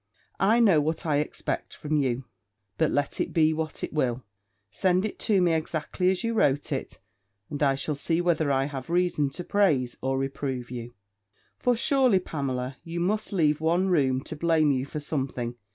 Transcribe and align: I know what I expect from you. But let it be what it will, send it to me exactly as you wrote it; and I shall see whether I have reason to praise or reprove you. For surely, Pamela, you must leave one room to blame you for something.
I 0.39 0.59
know 0.59 0.81
what 0.81 1.05
I 1.05 1.17
expect 1.17 1.75
from 1.75 1.95
you. 1.95 2.25
But 2.79 2.89
let 2.89 3.21
it 3.21 3.33
be 3.33 3.53
what 3.53 3.83
it 3.83 3.93
will, 3.93 4.23
send 4.71 5.05
it 5.05 5.19
to 5.19 5.39
me 5.43 5.53
exactly 5.53 6.09
as 6.09 6.23
you 6.23 6.33
wrote 6.33 6.71
it; 6.71 6.97
and 7.51 7.61
I 7.61 7.75
shall 7.75 7.93
see 7.93 8.19
whether 8.19 8.51
I 8.51 8.65
have 8.65 8.89
reason 8.89 9.29
to 9.29 9.43
praise 9.43 9.95
or 10.01 10.17
reprove 10.17 10.71
you. 10.71 10.95
For 11.59 11.75
surely, 11.75 12.17
Pamela, 12.17 12.77
you 12.83 12.99
must 12.99 13.31
leave 13.31 13.61
one 13.61 13.89
room 13.89 14.21
to 14.23 14.35
blame 14.35 14.71
you 14.71 14.87
for 14.87 14.99
something. 14.99 15.53